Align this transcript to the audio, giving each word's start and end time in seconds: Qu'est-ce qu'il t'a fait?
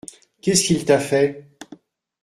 Qu'est-ce 0.41 0.63
qu'il 0.63 0.83
t'a 0.83 0.97
fait? 0.97 1.55